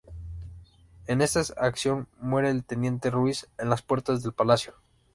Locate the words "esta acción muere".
1.21-2.49